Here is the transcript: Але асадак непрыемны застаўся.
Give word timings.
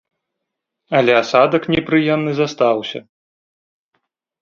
Але 0.99 1.13
асадак 1.21 1.63
непрыемны 1.75 2.31
застаўся. 2.43 2.99